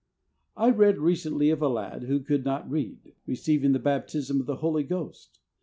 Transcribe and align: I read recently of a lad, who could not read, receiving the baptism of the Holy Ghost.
I 0.57 0.71
read 0.71 0.97
recently 0.97 1.51
of 1.51 1.61
a 1.61 1.67
lad, 1.69 2.05
who 2.05 2.21
could 2.21 2.43
not 2.43 2.67
read, 2.67 3.13
receiving 3.27 3.71
the 3.73 3.77
baptism 3.77 4.39
of 4.39 4.47
the 4.47 4.55
Holy 4.55 4.81
Ghost. 4.83 5.41